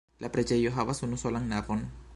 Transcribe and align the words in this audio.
La 0.23 0.29
preĝejo 0.37 0.71
havas 0.79 1.03
unusolan 1.09 1.49
navon. 1.55 1.89